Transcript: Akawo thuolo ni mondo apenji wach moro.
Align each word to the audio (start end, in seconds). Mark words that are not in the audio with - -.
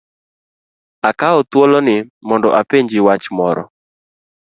Akawo 1.09 1.39
thuolo 1.49 1.77
ni 1.87 1.95
mondo 2.27 2.49
apenji 2.59 2.99
wach 3.05 3.25
moro. 3.37 3.63